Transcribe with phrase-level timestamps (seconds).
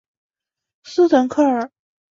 [0.83, 1.71] 斯滕克尔。